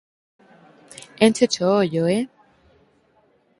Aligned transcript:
Éncheche 1.25 1.61
o 1.67 1.69
ollo, 1.77 2.03
eh! 2.17 2.25